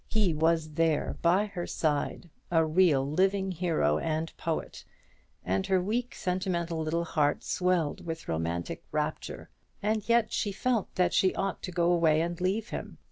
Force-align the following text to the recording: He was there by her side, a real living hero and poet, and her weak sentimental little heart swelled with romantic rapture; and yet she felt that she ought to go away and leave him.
He 0.09 0.33
was 0.33 0.71
there 0.71 1.15
by 1.21 1.45
her 1.45 1.67
side, 1.67 2.31
a 2.49 2.65
real 2.65 3.07
living 3.07 3.51
hero 3.51 3.99
and 3.99 4.35
poet, 4.35 4.83
and 5.45 5.67
her 5.67 5.79
weak 5.79 6.15
sentimental 6.15 6.79
little 6.81 7.03
heart 7.03 7.43
swelled 7.43 8.03
with 8.03 8.27
romantic 8.27 8.83
rapture; 8.91 9.51
and 9.79 10.09
yet 10.09 10.31
she 10.31 10.51
felt 10.51 10.89
that 10.95 11.13
she 11.13 11.35
ought 11.35 11.61
to 11.61 11.71
go 11.71 11.91
away 11.91 12.19
and 12.19 12.41
leave 12.41 12.69
him. 12.69 12.97